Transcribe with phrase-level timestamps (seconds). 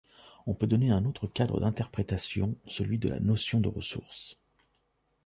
[0.47, 4.41] On peut donner un autre cadre d'interprétation, celui de la notion de ressources.